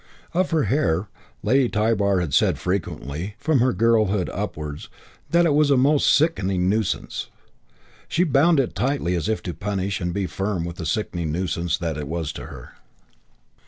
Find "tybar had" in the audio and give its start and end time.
1.69-2.33